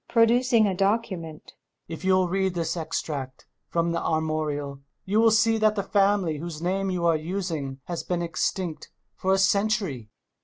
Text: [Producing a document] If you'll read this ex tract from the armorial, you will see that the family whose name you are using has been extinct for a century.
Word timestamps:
[Producing 0.09 0.65
a 0.65 0.73
document] 0.73 1.53
If 1.87 2.03
you'll 2.03 2.27
read 2.27 2.55
this 2.55 2.75
ex 2.75 2.99
tract 3.03 3.45
from 3.69 3.91
the 3.91 4.01
armorial, 4.01 4.81
you 5.05 5.19
will 5.19 5.29
see 5.29 5.59
that 5.59 5.75
the 5.75 5.83
family 5.83 6.39
whose 6.39 6.59
name 6.59 6.89
you 6.89 7.05
are 7.05 7.15
using 7.15 7.81
has 7.85 8.01
been 8.03 8.23
extinct 8.23 8.89
for 9.15 9.31
a 9.31 9.37
century. 9.37 10.09